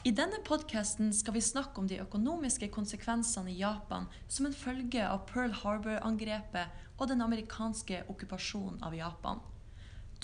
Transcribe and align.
I 0.00 0.10
denne 0.16 0.38
podkasten 0.40 1.10
skal 1.12 1.34
vi 1.34 1.40
snakke 1.44 1.76
om 1.80 1.88
de 1.88 1.98
økonomiske 2.00 2.70
konsekvensene 2.72 3.50
i 3.52 3.58
Japan 3.58 4.06
som 4.32 4.46
en 4.48 4.54
følge 4.56 5.02
av 5.04 5.26
Pearl 5.28 5.52
Harbor-angrepet 5.52 6.86
og 6.96 7.10
den 7.10 7.20
amerikanske 7.20 8.06
okkupasjonen 8.08 8.80
av 8.80 8.96
Japan. 8.96 9.42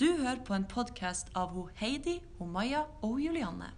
Du 0.01 0.07
hører 0.17 0.41
på 0.41 0.55
en 0.57 0.65
podkast 0.65 1.29
av 1.37 1.53
ho 1.53 1.67
Heidi, 1.77 2.15
ho 2.39 2.49
Maja 2.49 2.87
og 3.03 3.11
ho 3.11 3.21
Julianne. 3.21 3.69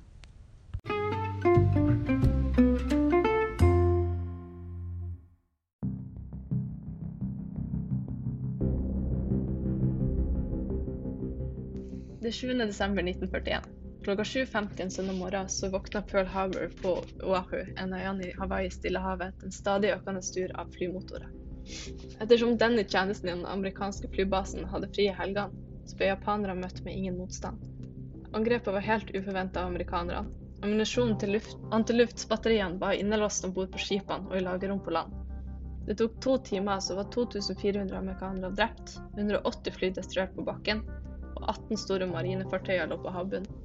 Det 12.23 12.31
er 12.31 12.39
7. 12.39 12.55
desember 12.63 13.03
1941. 13.03 13.78
Klokka 14.03 14.23
7.50 14.23 14.81
en 14.81 14.91
søndag 14.91 15.13
morgen 15.13 15.49
så 15.49 15.69
våkna 15.69 16.01
Pearl 16.01 16.25
Harbor 16.25 16.71
på 16.81 16.91
Oahu, 17.23 17.65
en 17.77 17.93
øyene 17.93 18.27
i 18.29 18.33
Hawaii 18.37 18.69
Stillehavet, 18.71 19.35
til 19.39 19.49
en 19.49 19.51
stadig 19.51 19.91
økende 19.91 20.21
styr 20.23 20.53
av 20.55 20.71
flymotorer. 20.71 21.27
Ettersom 22.23 22.55
denne 22.61 22.85
tjenesten 22.87 23.29
i 23.29 23.33
den 23.33 23.45
amerikanske 23.45 24.07
flybasen 24.13 24.69
hadde 24.71 24.87
frie 24.95 25.11
helgene, 25.19 25.67
så 25.83 25.99
ble 25.99 26.13
japanere 26.13 26.55
møtt 26.61 26.79
med 26.85 26.95
ingen 26.95 27.19
motstand. 27.19 27.59
Angrepet 28.31 28.71
var 28.73 28.87
helt 28.87 29.11
uforventa 29.11 29.65
av 29.65 29.73
amerikanerne. 29.73 30.31
Ammunisjonen 30.63 31.19
til 31.19 31.35
luft, 31.35 31.59
antiluftsbatteriene 31.75 32.79
var 32.79 32.95
innelåst 32.95 33.45
om 33.47 33.55
bord 33.55 33.71
på 33.75 33.83
skipene 33.83 34.31
og 34.31 34.39
i 34.39 34.45
lagerrom 34.47 34.79
på 34.85 34.95
land. 34.95 35.15
Det 35.87 35.99
tok 35.99 36.19
to 36.23 36.37
timer, 36.53 36.79
så 36.79 36.95
var 36.95 37.11
2400 37.11 37.97
amerikanere 37.99 38.55
drept, 38.55 38.95
180 39.17 39.75
fly 39.75 39.91
destruert 39.99 40.35
på 40.39 40.47
bakken, 40.47 40.85
og 41.35 41.41
18 41.47 41.83
store 41.83 42.07
marinefartøyer 42.07 42.87
lå 42.87 43.03
på 43.03 43.15
havbunnen. 43.15 43.58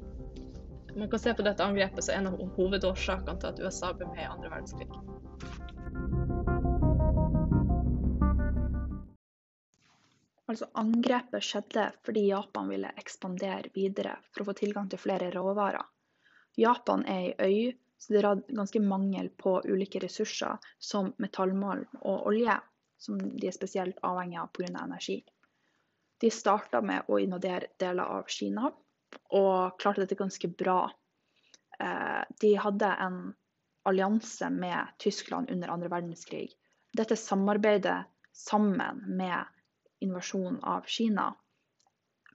Man 0.97 1.11
kan 1.11 1.19
se 1.19 1.35
på 1.35 1.43
dette 1.43 1.65
angrepet 1.65 2.05
som 2.05 2.15
en 2.15 2.27
av 2.31 2.41
hovedårsakene 2.57 3.41
til 3.41 3.51
at 3.51 3.61
USA 3.61 3.93
ble 3.99 4.07
med 4.13 4.23
i 4.23 4.31
andre 4.31 4.51
verdenskrig. 4.53 4.89
Altså 10.47 10.69
Angrepet 10.79 11.43
skjedde 11.43 11.89
fordi 12.07 12.29
Japan 12.29 12.69
ville 12.71 12.93
ekspandere 13.01 13.73
videre 13.75 14.19
for 14.31 14.45
å 14.45 14.49
få 14.51 14.55
tilgang 14.61 14.91
til 14.93 15.01
flere 15.03 15.33
råvarer. 15.35 15.83
Japan 16.61 17.03
er 17.11 17.33
ei 17.43 17.49
øy, 17.49 17.75
så 17.99 18.15
det 18.15 18.21
er 18.21 18.45
ganske 18.55 18.83
mangel 18.85 19.33
på 19.41 19.57
ulike 19.65 20.03
ressurser 20.05 20.63
som 20.79 21.11
metallmalm 21.19 21.89
og 22.03 22.29
olje, 22.31 22.55
som 23.01 23.19
de 23.19 23.49
er 23.49 23.57
spesielt 23.57 23.99
avhengig 24.07 24.39
av 24.45 24.53
pga. 24.55 24.85
Energi. 24.85 25.19
De 26.21 26.31
starta 26.31 26.85
med 26.85 27.11
å 27.11 27.19
invadere 27.19 27.73
deler 27.81 28.15
av 28.21 28.31
Kina, 28.31 28.71
og 29.35 29.79
klarte 29.81 30.05
dette 30.05 30.19
ganske 30.19 30.49
bra. 30.49 30.91
Eh, 31.79 32.23
de 32.41 32.55
hadde 32.57 32.87
en 32.87 33.35
allianse 33.85 34.51
med 34.51 34.95
Tyskland 34.99 35.51
under 35.51 35.69
andre 35.69 35.89
verdenskrig. 35.89 36.53
Dette 36.93 37.17
samarbeidet 37.17 38.05
sammen 38.33 39.03
med 39.17 39.45
invasjonen 40.01 40.61
av 40.65 40.87
Kina 40.87 41.33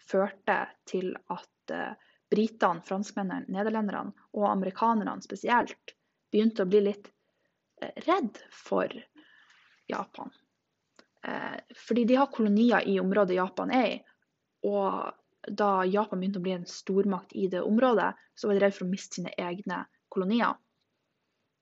førte 0.09 0.59
til 0.89 1.13
at 1.27 1.73
eh, 1.73 1.95
britene, 2.29 2.83
franskmennene, 2.85 3.49
nederlenderne 3.49 4.13
og 4.37 4.49
amerikanerne 4.51 5.21
spesielt 5.25 5.95
begynte 6.31 6.65
å 6.65 6.69
bli 6.69 6.83
litt 6.85 7.09
eh, 7.81 7.95
redd 8.05 8.43
for 8.53 8.93
Japan. 9.89 10.31
Fordi 11.75 12.05
de 12.07 12.15
har 12.15 12.29
kolonier 12.31 12.85
i 12.87 12.93
området 13.01 13.35
Japan 13.35 13.71
er 13.75 13.87
i. 13.89 13.95
Og 14.69 15.09
da 15.47 15.85
Japan 15.85 16.19
begynte 16.19 16.39
å 16.41 16.43
bli 16.43 16.55
en 16.57 16.65
stormakt 16.67 17.35
i 17.35 17.47
det 17.51 17.61
området, 17.63 18.11
så 18.35 18.47
var 18.47 18.57
de 18.57 18.63
redd 18.63 18.75
for 18.75 18.87
å 18.87 18.91
miste 18.91 19.19
sine 19.19 19.33
egne 19.37 19.83
kolonier. 20.11 20.57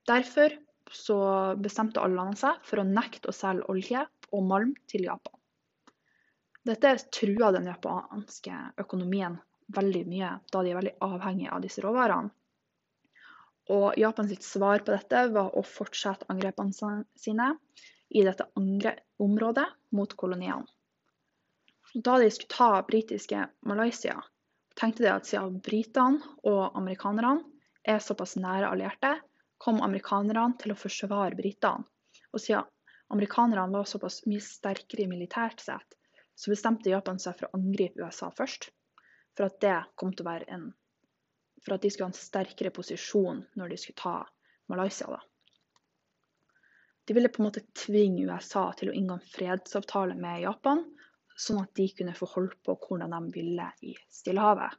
Derfor 0.08 0.56
så 0.92 1.18
bestemte 1.60 2.02
alle 2.02 2.16
landene 2.16 2.40
seg 2.40 2.64
for 2.66 2.82
å 2.82 2.88
nekte 2.88 3.30
å 3.30 3.36
selge 3.36 3.68
olje 3.72 4.06
og 4.32 4.48
malm 4.48 4.74
til 4.90 5.06
Japan. 5.08 5.36
Dette 6.68 6.96
trua 7.16 7.52
den 7.56 7.70
japanske 7.70 8.56
økonomien 8.82 9.38
veldig 9.76 10.04
mye, 10.08 10.32
da 10.52 10.64
de 10.64 10.72
er 10.72 10.80
veldig 10.80 10.96
avhengige 11.04 11.54
av 11.56 11.64
disse 11.64 11.84
råvarene. 11.84 12.32
Og 13.76 14.00
Japans 14.00 14.32
svar 14.48 14.80
på 14.80 14.94
dette 14.96 15.26
var 15.36 15.52
å 15.60 15.64
fortsette 15.68 16.28
angrepene 16.32 16.72
sine 17.20 17.50
i 18.16 18.24
dette 18.24 18.48
området 18.56 19.68
mot 19.92 20.14
koloniene 20.16 20.64
da 21.94 22.18
de 22.18 22.32
skulle 22.32 22.56
ta 22.58 22.84
britiske 22.88 23.48
Malaysia, 23.66 24.24
tenkte 24.76 25.04
de 25.04 25.12
at 25.14 25.28
siden 25.28 25.60
britene 25.64 26.22
og 26.44 26.78
amerikanerne 26.78 27.44
er 27.88 28.02
såpass 28.04 28.36
nære 28.36 28.70
allierte, 28.70 29.14
kom 29.58 29.80
amerikanerne 29.82 30.58
til 30.62 30.74
å 30.74 30.80
forsvare 30.80 31.38
britene. 31.38 31.88
Og 32.34 32.44
siden 32.44 32.68
amerikanerne 33.14 33.72
var 33.74 33.88
såpass 33.90 34.26
mye 34.28 34.44
sterkere 34.44 35.08
militært 35.10 35.64
sett, 35.64 35.96
så 36.36 36.52
bestemte 36.54 36.92
Japan 36.92 37.18
seg 37.22 37.38
for 37.38 37.48
å 37.48 37.58
angripe 37.58 38.04
USA 38.04 38.30
først. 38.36 38.70
For 39.38 39.48
at 39.48 39.58
det 39.64 39.78
kom 39.96 40.14
til 40.14 40.26
å 40.26 40.32
være 40.32 40.52
en 40.54 40.68
For 41.66 41.74
at 41.74 41.82
de 41.82 41.90
skulle 41.92 42.08
ha 42.08 42.14
en 42.14 42.16
sterkere 42.16 42.70
posisjon 42.72 43.42
når 43.58 43.72
de 43.74 43.78
skulle 43.82 44.00
ta 44.00 44.18
Malaysia, 44.72 45.08
da. 45.10 45.18
De 47.08 47.16
ville 47.16 47.32
på 47.34 47.42
en 47.42 47.48
måte 47.48 47.66
tvinge 47.76 48.24
USA 48.30 48.70
til 48.78 48.92
å 48.92 48.94
inngå 48.96 49.18
en 49.18 49.32
fredsavtale 49.34 50.16
med 50.16 50.44
Japan, 50.44 50.84
sånn 51.38 51.62
at 51.62 51.74
de 51.78 51.88
kunne 51.94 52.16
få 52.18 52.28
holdt 52.34 52.58
på 52.66 52.76
hvordan 52.82 53.14
de 53.14 53.38
ville 53.38 53.70
i 53.86 53.94
Stillehavet. 54.20 54.76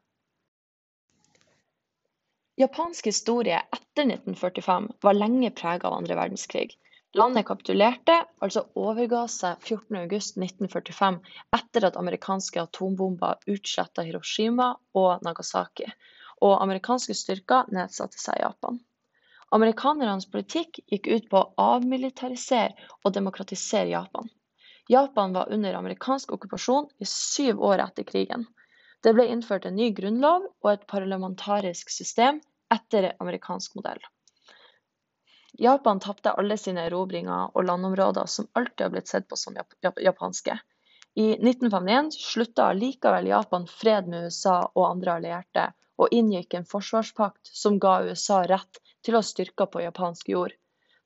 Japansk 2.58 3.06
historie 3.06 3.60
etter 3.62 4.08
1945 4.08 4.88
var 5.06 5.14
lenge 5.14 5.52
prega 5.54 5.86
av 5.86 6.00
andre 6.00 6.16
verdenskrig. 6.18 6.72
Landet 7.16 7.46
kapitulerte, 7.46 8.16
altså 8.44 8.64
overga 8.76 9.22
seg 9.32 9.62
14.8.1945 9.64 11.20
etter 11.56 11.86
at 11.88 11.96
amerikanske 12.00 12.60
atombomber 12.60 13.38
utsletta 13.54 14.02
Hiroshima 14.04 14.72
og 14.98 15.22
Nagasaki, 15.24 15.86
og 16.42 16.58
amerikanske 16.58 17.16
styrker 17.16 17.70
nedsatte 17.72 18.20
seg 18.20 18.40
i 18.40 18.44
Japan. 18.44 18.82
Amerikanernes 19.54 20.26
politikk 20.28 20.82
gikk 20.92 21.08
ut 21.08 21.30
på 21.30 21.40
å 21.40 21.68
avmilitarisere 21.76 22.74
og 23.04 23.14
demokratisere 23.16 23.94
Japan. 23.94 24.28
Japan 24.88 25.32
var 25.32 25.52
under 25.52 25.74
amerikansk 25.74 26.32
okkupasjon 26.32 26.86
i 26.98 27.06
syv 27.08 27.60
år 27.70 27.82
etter 27.84 28.06
krigen. 28.08 28.46
Det 29.04 29.12
ble 29.14 29.26
innført 29.28 29.66
en 29.68 29.76
ny 29.76 29.90
grunnlov 29.94 30.46
og 30.64 30.70
et 30.72 30.86
parlamentarisk 30.90 31.92
system 31.92 32.40
etter 32.72 33.12
amerikansk 33.20 33.76
modell. 33.76 34.00
Japan 35.58 36.00
tapte 36.00 36.32
alle 36.40 36.56
sine 36.60 36.86
erobringer 36.88 37.52
og 37.52 37.66
landområder 37.68 38.26
som 38.32 38.48
alltid 38.58 38.86
har 38.86 38.94
blitt 38.94 39.12
sett 39.12 39.28
på 39.28 39.36
som 39.36 39.56
japanske. 40.08 40.56
I 41.18 41.28
1951 41.34 42.12
slutta 42.14 42.72
likevel 42.72 43.26
Japan 43.26 43.66
fred 43.66 44.08
med 44.08 44.28
USA 44.28 44.60
og 44.74 44.84
andre 44.86 45.18
allierte, 45.18 45.64
og 45.98 46.14
inngikk 46.14 46.54
en 46.54 46.68
forsvarspakt 46.68 47.50
som 47.52 47.80
ga 47.82 47.98
USA 48.06 48.44
rett 48.46 48.80
til 49.04 49.16
å 49.16 49.22
ha 49.22 49.26
styrker 49.26 49.66
på 49.72 49.82
japansk 49.82 50.30
jord. 50.30 50.54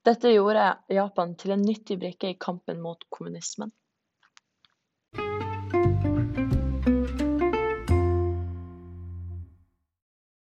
Dette 0.03 0.33
gjorde 0.33 0.65
Japan 0.91 1.37
til 1.39 1.53
en 1.55 1.61
nyttig 1.63 1.95
brikke 2.03 2.33
i 2.33 2.35
kampen 2.35 2.81
mot 2.83 3.05
kommunismen. 3.15 3.71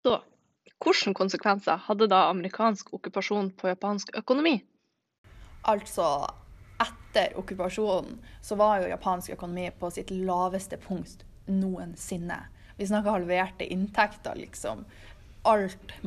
Så 0.07 0.13
hvilke 0.79 1.15
konsekvenser 1.19 1.83
hadde 1.89 2.07
da 2.13 2.29
amerikansk 2.29 2.95
okkupasjon 2.95 3.51
på 3.59 3.73
japansk 3.73 4.15
økonomi? 4.23 4.55
Altså, 5.67 6.07
etter 6.79 7.35
okkupasjonen 7.43 8.23
så 8.47 8.55
var 8.55 8.85
jo 8.85 8.93
japansk 8.95 9.35
økonomi 9.35 9.67
på 9.83 9.91
sitt 9.91 10.15
laveste 10.15 10.79
punkt 10.79 11.27
noensinne. 11.51 12.39
Vi 12.79 12.87
snakker 12.87 13.19
halverte 13.19 13.67
inntekter, 13.67 14.39
liksom. 14.39 14.87
Alt 15.43 15.99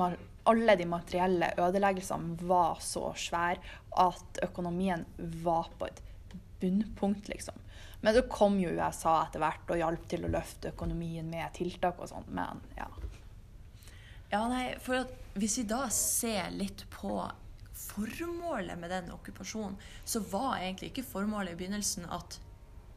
alle 0.50 0.75
de 0.75 0.88
materielle 0.90 1.54
ødeleggelsene 1.57 2.38
var 2.48 2.81
så 2.84 3.12
svære 3.16 3.62
at 4.04 4.42
økonomien 4.44 5.06
var 5.44 5.69
på 5.80 5.88
et 5.88 6.01
bunnpunkt, 6.60 7.28
liksom. 7.31 7.56
Men 8.01 8.16
så 8.16 8.25
kom 8.28 8.57
jo 8.60 8.74
USA 8.75 9.22
etter 9.24 9.40
hvert 9.40 9.72
og 9.72 9.80
hjalp 9.80 10.07
til 10.12 10.25
å 10.28 10.31
løfte 10.34 10.74
økonomien 10.74 11.30
med 11.31 11.54
tiltak 11.56 12.01
og 12.04 12.10
sånn. 12.12 12.28
Men 12.36 12.60
ja. 12.75 12.90
Ja, 14.34 14.48
nei, 14.50 14.74
for 14.81 15.07
Hvis 15.34 15.56
vi 15.57 15.63
da 15.66 15.88
ser 15.90 16.51
litt 16.54 16.84
på 16.94 17.16
formålet 17.74 18.78
med 18.78 18.92
den 18.94 19.07
okkupasjonen, 19.16 19.80
så 20.06 20.19
var 20.30 20.60
egentlig 20.60 20.92
ikke 20.92 21.07
formålet 21.07 21.56
i 21.56 21.57
begynnelsen 21.57 22.06
at 22.06 22.38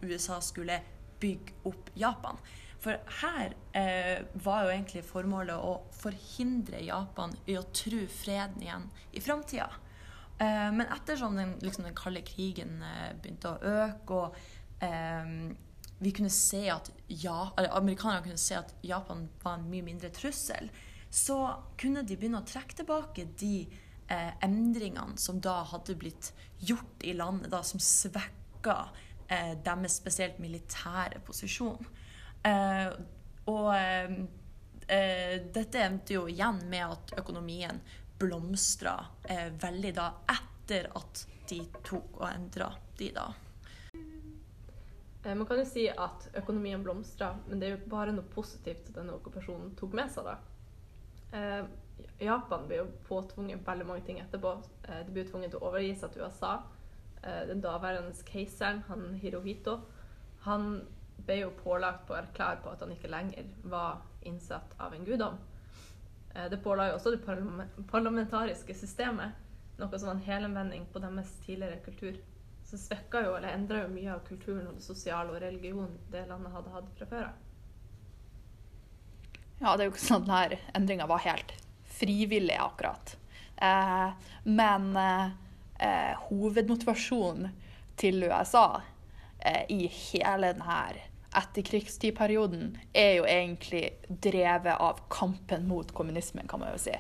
USA 0.03 0.37
skulle 0.45 0.83
bygge 1.23 1.55
opp 1.71 1.89
Japan. 1.97 2.37
For 2.87 3.01
her 3.25 3.55
eh, 3.75 4.21
var 4.45 4.63
jo 4.63 4.71
egentlig 4.71 5.01
formålet 5.09 5.59
å 5.59 5.73
forhindre 5.91 6.85
Japan 6.87 7.33
i 7.51 7.57
å 7.59 7.65
tru 7.75 8.05
freden 8.07 8.63
igjen 8.63 8.85
i 9.11 9.23
framtida. 9.25 9.67
Eh, 10.39 10.69
men 10.71 10.87
ettersom 10.95 11.35
den, 11.35 11.57
liksom, 11.67 11.89
den 11.89 11.97
kalde 11.99 12.23
krigen 12.23 12.77
eh, 12.87 13.09
begynte 13.19 13.57
å 13.57 13.73
øke, 13.73 14.21
og 14.21 14.87
eh, 14.87 15.33
vi 15.99 16.13
kunne 16.15 16.31
se 16.31 16.63
at 16.71 16.93
ja, 17.09 17.51
amerikanerne 17.65 18.23
kunne 18.23 18.39
se 18.39 18.61
at 18.61 18.71
Japan 18.87 19.27
var 19.43 19.59
en 19.59 19.67
mye 19.73 19.89
mindre 19.89 20.13
trussel, 20.15 20.71
så 21.11 21.41
kunne 21.81 22.07
de 22.07 22.15
begynne 22.15 22.39
å 22.39 22.47
trekke 22.47 22.85
tilbake 22.85 23.27
de 23.43 23.55
eh, 23.67 24.33
endringene 24.47 25.19
som 25.19 25.43
da 25.43 25.59
hadde 25.73 25.99
blitt 25.99 26.31
gjort 26.63 27.03
i 27.03 27.19
landet, 27.19 27.51
da, 27.51 27.67
som 27.67 27.83
svekka 27.83 28.79
eh, 29.27 29.57
deres 29.59 29.99
spesielt 29.99 30.39
militære 30.39 31.25
posisjon. 31.27 31.83
Eh, 32.47 32.91
og 33.51 33.71
eh, 33.75 34.19
eh, 34.87 35.37
dette 35.55 35.83
endte 35.83 36.17
jo 36.19 36.27
igjen 36.31 36.63
med 36.71 36.85
at 36.87 37.17
økonomien 37.23 37.81
blomstra 38.19 38.97
eh, 39.25 39.49
veldig 39.63 39.93
da 39.97 40.11
etter 40.35 40.91
at 40.97 41.27
de 41.51 41.61
tok 41.87 42.21
og 42.21 42.29
endra 42.31 42.71
de 42.99 43.11
da. 43.15 43.27
Man 45.27 45.43
kan 45.47 45.59
jo 45.59 45.65
si 45.67 45.89
at 45.91 46.29
økonomien 46.39 46.85
blomstra, 46.87 47.33
men 47.49 47.59
det 47.59 47.67
er 47.67 47.73
jo 47.75 47.91
bare 47.91 48.13
noe 48.15 48.29
positivt 48.31 48.93
denne 48.95 49.17
okkupasjonen 49.17 49.73
tok 49.79 49.97
med 49.99 50.13
seg. 50.15 50.29
da. 50.31 51.67
Japan 52.21 52.65
ble 52.69 52.81
jo 52.81 52.87
påtvunget 53.09 53.65
veldig 53.67 53.87
mange 53.89 54.05
ting 54.07 54.21
etterpå. 54.21 54.55
Eh, 54.89 55.03
de 55.07 55.15
ble 55.15 55.25
tvunget 55.29 55.53
til 55.53 55.61
å 55.61 55.71
overgi 55.71 55.95
seg 56.01 56.13
til 56.13 56.25
USA. 56.25 56.55
Eh, 57.23 57.43
den 57.51 57.63
daværende 57.65 58.15
keiseren, 58.29 58.83
han 58.89 59.15
Hirohito, 59.21 59.79
han 60.47 60.81
ble 61.27 61.41
jo 61.41 61.51
pålagt 61.63 62.07
på 62.07 62.15
å 62.15 62.23
klar 62.37 62.61
på 62.63 62.73
at 62.73 62.83
han 62.85 62.93
ikke 62.95 63.11
lenger 63.11 63.49
var 63.63 64.01
innsatt 64.27 64.75
av 64.79 64.95
en 64.95 65.05
guddom. 65.05 65.39
Eh, 66.35 66.49
det 66.51 66.63
påla 66.63 66.91
jo 66.91 66.99
også 66.99 67.15
det 67.15 67.23
parlamentariske 67.91 68.75
systemet, 68.75 69.37
noe 69.77 69.99
som 69.99 70.11
var 70.11 70.17
en 70.17 70.27
helomvending 70.27 70.87
på 70.93 71.03
deres 71.03 71.35
tidligere 71.47 71.83
kultur. 71.85 72.19
Så 72.67 72.79
svekka 72.81 73.23
jo, 73.23 73.37
eller 73.37 73.55
endra 73.55 73.85
jo 73.85 73.93
mye 73.93 74.15
av 74.15 74.25
kulturen 74.27 74.67
og 74.67 74.79
det 74.79 74.87
sosiale 74.87 75.31
og 75.31 75.43
religionen 75.43 75.99
det 76.11 76.25
landet 76.27 76.55
hadde 76.55 76.73
hatt 76.75 76.89
fra 76.99 77.11
før 77.13 77.29
av. 77.29 77.43
Ja, 79.61 79.73
det 79.73 79.85
er 79.85 79.89
jo 79.89 79.95
ikke 79.95 80.05
sånn 80.05 80.27
at 80.27 80.51
denne 80.51 80.75
endringa 80.77 81.07
var 81.09 81.23
helt 81.25 81.55
frivillig, 81.97 82.59
akkurat. 82.61 83.17
Eh, 83.57 84.09
men 84.45 84.97
eh, 84.97 86.13
hovedmotivasjonen 86.29 87.55
til 87.97 88.27
USA 88.27 88.83
eh, 89.39 89.65
i 89.73 89.87
hele 89.87 90.53
denne 90.53 90.81
etterkrigstidperioden 91.37 92.77
er 92.97 93.13
jo 93.19 93.27
egentlig 93.29 93.91
drevet 94.09 94.81
av 94.81 95.03
kampen 95.13 95.69
mot 95.69 95.93
kommunismen, 95.95 96.49
kan 96.49 96.63
man 96.63 96.73
jo 96.75 96.83
si. 96.87 96.95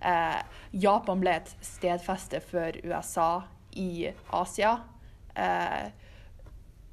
Eh, 0.00 0.38
Japan 0.70 1.20
ble 1.20 1.36
et 1.40 1.54
stedfeste 1.64 2.40
for 2.44 2.76
USA 2.84 3.42
i 3.76 4.10
Asia. 4.30 4.76
Eh, 5.34 5.90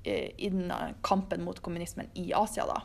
I 0.08 0.50
den 0.50 0.72
kampen 1.04 1.44
mot 1.44 1.60
kommunismen 1.60 2.10
i 2.16 2.32
Asia, 2.36 2.64
da. 2.68 2.82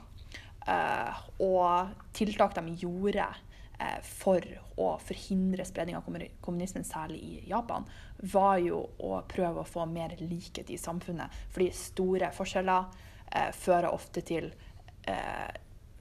Eh, 0.67 1.25
og 1.43 1.93
tiltak 2.15 2.56
de 2.58 2.76
gjorde 2.82 3.29
Eh, 3.82 4.03
for 4.03 4.44
å 4.79 4.88
forhindre 5.03 5.65
spredning 5.67 5.97
av 5.97 6.05
kommunismen, 6.44 6.85
særlig 6.87 7.19
i 7.23 7.38
Japan, 7.50 7.87
var 8.32 8.58
jo 8.62 8.82
å 9.03 9.23
prøve 9.29 9.62
å 9.62 9.69
få 9.69 9.87
mer 9.91 10.15
likhet 10.20 10.70
i 10.70 10.79
samfunnet. 10.79 11.32
Fordi 11.55 11.70
store 11.76 12.31
forskjeller 12.37 13.08
eh, 13.34 13.50
fører 13.56 13.90
ofte 13.93 14.23
til 14.26 14.50
eh, 15.08 15.50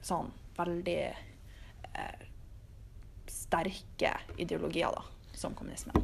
sånn 0.04 0.30
veldig 0.56 1.00
eh, 1.08 2.26
sterke 3.30 4.12
ideologier, 4.36 4.92
da, 4.92 5.32
som 5.36 5.56
kommunismen. 5.58 5.96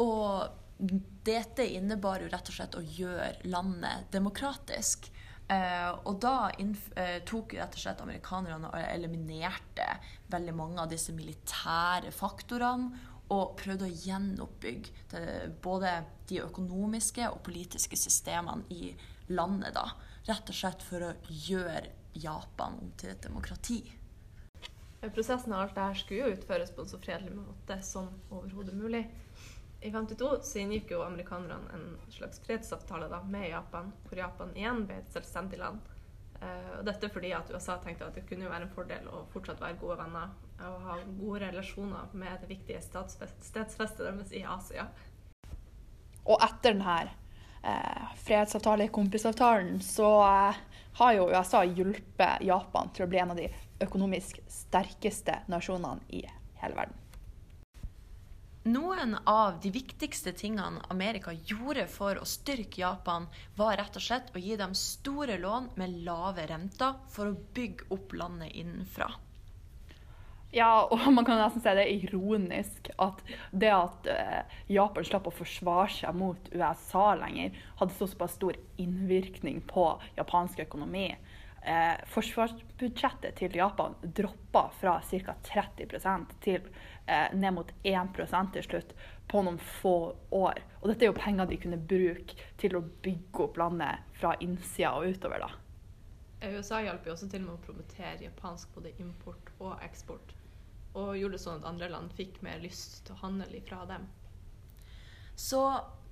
Og 0.00 0.48
dette 0.80 1.66
innebar 1.76 2.22
jo 2.22 2.30
rett 2.32 2.48
og 2.48 2.56
slett 2.56 2.78
å 2.78 2.84
gjøre 2.84 3.50
landet 3.52 4.08
demokratisk. 4.14 5.10
Uh, 5.50 5.96
og 6.06 6.20
da 6.22 6.52
uh, 6.54 7.16
tok 7.26 7.56
rett 7.58 7.74
og 7.74 7.82
slett 7.82 8.02
amerikanerne 8.04 8.68
og 8.68 8.84
eliminerte 8.84 9.86
veldig 10.30 10.52
mange 10.54 10.78
av 10.78 10.92
disse 10.92 11.10
militære 11.10 12.12
faktorene 12.14 13.08
og 13.34 13.56
prøvde 13.58 13.88
å 13.88 13.96
gjenoppbygge 14.04 15.08
det, 15.10 15.24
både 15.62 15.96
de 16.30 16.38
økonomiske 16.44 17.26
og 17.32 17.42
politiske 17.46 17.98
systemene 17.98 18.62
i 18.70 18.92
landet. 19.34 19.74
da, 19.74 19.88
Rett 20.30 20.50
og 20.52 20.54
slett 20.54 20.82
for 20.86 21.02
å 21.02 21.14
gjøre 21.26 21.88
Japan 22.22 22.76
om 22.78 22.90
til 23.00 23.10
et 23.10 23.24
demokrati. 23.24 23.80
Prosessen 25.00 25.54
av 25.56 25.64
alt 25.64 25.74
dette 25.74 26.02
skulle 26.04 26.20
jo 26.20 26.36
utføres 26.36 26.70
på 26.76 26.84
en 26.84 26.90
så 26.92 27.00
fredelig 27.02 27.32
måte 27.34 27.78
som 27.82 28.06
overhodet 28.28 28.76
mulig. 28.78 29.00
I 29.80 29.90
52 29.90 30.28
så 30.46 30.60
inngikk 30.60 30.92
jo 30.92 31.00
amerikanerne 31.02 31.72
en 31.74 31.86
slags 32.14 32.38
fredsavtale 32.44 33.08
da, 33.10 33.22
med 33.26 33.48
Japan, 33.48 33.90
hvor 34.06 34.20
Japan 34.20 34.52
igjen 34.54 34.84
ble 34.86 35.00
et 35.00 35.10
selvstendig 35.10 35.58
land. 35.58 35.88
Uh, 36.40 36.76
og 36.78 36.84
dette 36.86 37.10
fordi 37.10 37.32
at 37.34 37.50
USA 37.50 37.80
tenkte 37.82 38.06
at 38.06 38.14
det 38.20 38.22
kunne 38.28 38.52
være 38.52 38.68
en 38.68 38.74
fordel 38.76 39.08
å 39.10 39.24
fortsatt 39.32 39.58
være 39.60 39.80
gode 39.80 39.98
venner 39.98 40.30
og 40.60 40.84
ha 40.86 41.00
gode 41.08 41.40
relasjoner 41.42 42.14
med 42.22 42.44
det 42.44 42.52
viktige 42.52 42.84
stedsfestet 42.84 44.04
deres 44.04 44.30
i 44.36 44.44
Asia. 44.46 44.86
Og 46.22 46.38
etter 46.38 46.76
denne 46.76 47.00
eh, 47.62 48.14
fredsavtalen, 48.24 48.88
kompisavtalen, 48.88 49.80
så 49.80 50.10
eh, 50.26 50.62
har 51.00 51.12
jo 51.16 51.28
USA 51.30 51.64
hjulpet 51.64 52.46
Japan 52.46 52.90
til 52.94 53.06
å 53.06 53.10
bli 53.10 53.20
en 53.22 53.34
av 53.34 53.40
de 53.40 53.50
økonomisk 53.80 54.40
sterkeste 54.50 55.40
nasjonene 55.48 56.04
i 56.12 56.24
hele 56.60 56.76
verden. 56.76 56.96
Noen 58.68 59.14
av 59.24 59.54
de 59.62 59.70
viktigste 59.72 60.34
tingene 60.36 60.82
Amerika 60.92 61.32
gjorde 61.32 61.86
for 61.88 62.18
å 62.20 62.26
styrke 62.28 62.82
Japan, 62.82 63.24
var 63.56 63.78
rett 63.80 63.96
og 63.96 64.04
slett 64.04 64.28
å 64.36 64.42
gi 64.42 64.58
dem 64.60 64.74
store 64.76 65.38
lån 65.40 65.70
med 65.80 66.02
lave 66.04 66.44
renter 66.50 66.98
for 67.08 67.30
å 67.30 67.38
bygge 67.56 67.88
opp 67.96 68.12
landet 68.20 68.52
innenfra. 68.60 69.08
Ja, 70.52 70.88
og 70.90 71.12
man 71.14 71.24
kan 71.24 71.38
nesten 71.38 71.62
si 71.62 71.72
det 71.78 71.84
er 71.84 72.06
ironisk 72.08 72.90
at 72.98 73.20
det 73.54 73.70
at 73.70 74.08
uh, 74.10 74.56
Japan 74.70 75.06
slapp 75.06 75.28
å 75.30 75.34
forsvare 75.34 75.92
seg 75.94 76.16
mot 76.18 76.48
USA 76.50 77.12
lenger, 77.20 77.54
hadde 77.78 77.94
såpass 77.94 78.34
stor 78.34 78.58
innvirkning 78.82 79.60
på 79.70 79.84
japansk 80.18 80.64
økonomi. 80.66 81.12
Uh, 81.60 81.94
forsvarsbudsjettet 82.10 83.38
til 83.38 83.54
Japan 83.60 83.94
droppa 84.02 84.64
fra 84.80 84.96
ca. 85.06 85.36
30 85.52 86.26
til 86.42 86.66
eh, 87.06 87.30
ned 87.36 87.54
mot 87.54 87.70
1% 87.84 88.54
til 88.56 88.66
slutt 88.66 88.94
på 89.30 89.44
noen 89.46 89.60
få 89.80 89.94
år. 90.34 90.62
Og 90.80 90.90
dette 90.90 91.06
er 91.06 91.12
jo 91.12 91.18
penger 91.20 91.46
de 91.46 91.60
kunne 91.62 91.78
bruke 91.78 92.50
til 92.58 92.74
å 92.74 92.82
bygge 93.04 93.46
opp 93.46 93.60
landet 93.60 94.02
fra 94.18 94.34
innsida 94.42 94.96
og 94.98 95.14
utover. 95.14 95.46
da. 95.46 96.50
USA 96.50 96.80
hjalp 96.80 97.06
jo 97.06 97.12
også 97.12 97.28
til 97.30 97.44
med 97.44 97.54
å 97.54 97.62
promotere 97.62 98.24
japansk 98.24 98.74
både 98.74 98.96
import 98.98 99.52
og 99.60 99.76
eksport. 99.84 100.34
Og 100.98 101.14
gjorde 101.18 101.36
det 101.36 101.42
sånn 101.44 101.60
at 101.60 101.68
andre 101.70 101.90
land 101.92 102.14
fikk 102.16 102.40
mer 102.42 102.58
lyst 102.62 103.04
til 103.06 103.14
å 103.14 103.22
handle 103.22 103.50
ifra 103.56 103.84
dem. 103.86 104.08
Så 105.38 105.62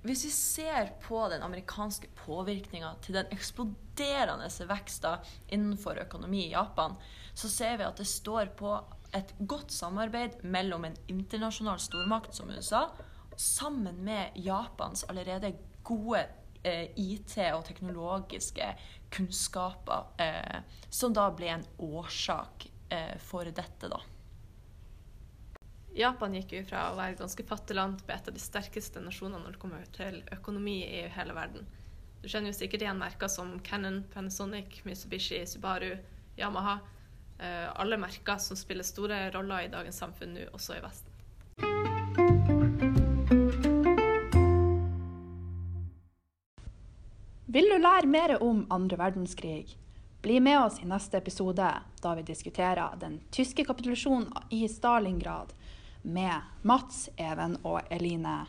hvis 0.01 0.23
vi 0.25 0.31
ser 0.31 0.93
på 1.03 1.19
den 1.29 1.43
amerikanske 1.43 2.07
påvirkninga 2.21 2.93
til 3.03 3.17
den 3.19 3.33
eksploderende 3.35 4.47
veksten 4.69 5.25
innenfor 5.51 5.99
økonomi 6.05 6.45
i 6.45 6.53
Japan, 6.53 6.95
så 7.35 7.51
ser 7.51 7.77
vi 7.77 7.87
at 7.87 7.99
det 7.99 8.07
står 8.07 8.53
på 8.59 8.77
et 9.17 9.33
godt 9.39 9.73
samarbeid 9.73 10.39
mellom 10.43 10.85
en 10.87 10.97
internasjonal 11.11 11.81
stormakt 11.81 12.35
som 12.37 12.51
USA 12.53 12.87
sammen 13.35 14.03
med 14.05 14.37
Japans 14.39 15.03
allerede 15.09 15.53
gode 15.83 16.25
eh, 16.63 16.91
IT- 16.95 17.37
og 17.53 17.65
teknologiske 17.65 18.67
kunnskaper, 19.11 20.13
eh, 20.21 20.61
som 20.89 21.13
da 21.15 21.29
ble 21.31 21.53
en 21.53 21.67
årsak 21.77 22.69
eh, 22.89 23.15
for 23.23 23.47
dette, 23.51 23.89
da. 23.89 24.01
Japan 25.99 26.37
gikk 26.37 26.53
jo 26.55 26.65
fra 26.69 26.85
å 26.89 26.97
være 26.97 27.17
et 27.17 27.23
ganske 27.23 27.43
fattig 27.43 27.75
land 27.75 27.99
til 27.99 28.13
et 28.15 28.29
av 28.31 28.35
de 28.35 28.39
sterkeste 28.39 29.01
nasjonene 29.03 29.43
når 29.43 29.57
det 29.57 29.61
kommer 29.61 29.89
til 29.95 30.21
økonomi 30.31 30.77
i 30.87 31.01
hele 31.11 31.35
verden. 31.35 31.67
Du 32.21 32.27
kjenner 32.27 32.53
jo 32.53 32.59
sikkert 32.59 32.85
igjen 32.85 32.99
merker 32.99 33.31
som 33.31 33.57
Cannon, 33.63 34.05
Panasonic, 34.13 34.79
Mitsubishi, 34.87 35.43
Subaru, 35.47 35.91
Yamaha 36.39 36.79
Eh, 37.39 37.79
alle 37.79 37.97
merker 37.97 38.37
som 38.37 38.57
spiller 38.57 38.83
store 38.83 39.31
roller 39.31 39.61
i 39.61 39.67
dagens 39.71 39.97
samfunn 39.97 40.33
nå, 40.35 40.41
også 40.51 40.75
i 40.75 40.81
Vesten. 40.83 41.13
Vil 47.47 47.71
du 47.71 47.77
lære 47.79 48.11
mer 48.11 48.35
om 48.43 48.65
andre 48.69 48.99
verdenskrig? 48.99 49.77
Bli 50.21 50.41
med 50.43 50.59
oss 50.59 50.81
i 50.83 50.87
neste 50.87 51.17
episode, 51.17 51.71
da 52.03 52.15
vi 52.15 52.27
diskuterer 52.27 52.99
den 52.99 53.21
tyske 53.31 53.63
kapitulasjonen 53.63 54.27
i 54.51 54.65
Stalingrad 54.67 55.55
med 56.03 56.41
Mats, 56.63 57.09
Even 57.17 57.57
og 57.63 57.81
Eline. 57.91 58.45